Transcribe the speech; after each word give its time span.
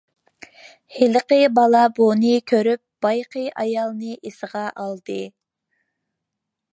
ھېلىقى 0.95 1.37
بالا 1.57 1.81
بۇنى 1.99 2.31
كۆرۈپ 2.51 2.83
بايىقى 3.07 3.45
ئايالنى 3.65 4.15
ئېسىگە 4.31 4.65
ئالدى. 4.73 5.19